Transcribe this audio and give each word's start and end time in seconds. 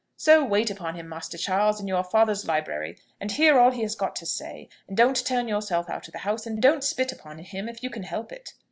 So 0.17 0.43
wait 0.43 0.71
upon 0.71 0.95
him, 0.95 1.07
Master 1.07 1.37
Charles, 1.37 1.79
in 1.79 1.87
your 1.87 2.03
father's 2.03 2.47
library, 2.47 2.97
and 3.19 3.31
hear 3.31 3.59
all 3.59 3.69
he 3.69 3.83
has 3.83 3.93
got 3.93 4.15
to 4.15 4.25
say; 4.25 4.67
and 4.87 4.97
don't 4.97 5.23
turn 5.23 5.47
yourself 5.47 5.91
out 5.91 6.07
of 6.07 6.11
the 6.13 6.17
house; 6.25 6.47
and 6.47 6.59
don't 6.59 6.83
spit 6.83 7.11
upon 7.11 7.37
him 7.37 7.69
if 7.69 7.83
you 7.83 7.91
can 7.91 8.01
help 8.01 8.31
it. 8.31 8.53